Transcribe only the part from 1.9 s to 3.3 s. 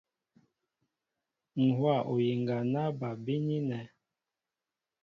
oyiŋga ná bal